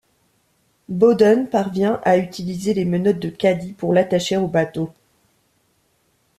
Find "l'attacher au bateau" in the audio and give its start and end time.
3.93-4.91